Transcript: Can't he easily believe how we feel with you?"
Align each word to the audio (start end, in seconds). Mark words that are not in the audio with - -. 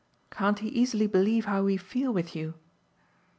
Can't 0.31 0.57
he 0.57 0.67
easily 0.69 1.05
believe 1.05 1.45
how 1.45 1.61
we 1.65 1.77
feel 1.77 2.11
with 2.11 2.35
you?" 2.35 2.55